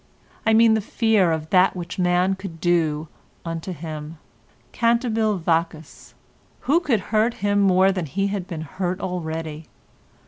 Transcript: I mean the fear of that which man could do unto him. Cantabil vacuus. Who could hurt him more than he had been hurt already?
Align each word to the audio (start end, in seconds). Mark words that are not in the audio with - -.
I 0.47 0.53
mean 0.55 0.73
the 0.73 0.81
fear 0.81 1.31
of 1.31 1.51
that 1.51 1.75
which 1.75 1.99
man 1.99 2.33
could 2.33 2.59
do 2.59 3.07
unto 3.45 3.71
him. 3.71 4.17
Cantabil 4.73 5.37
vacuus. 5.37 6.15
Who 6.61 6.79
could 6.79 6.99
hurt 7.13 7.35
him 7.45 7.59
more 7.61 7.91
than 7.91 8.07
he 8.07 8.25
had 8.25 8.47
been 8.47 8.61
hurt 8.61 8.99
already? 8.99 9.67